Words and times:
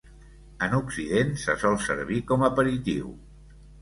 En 0.67 0.71
occident, 0.77 1.29
se 1.43 1.55
sol 1.65 1.77
servir 1.91 2.21
com 2.33 2.47
aperitiu. 2.49 3.13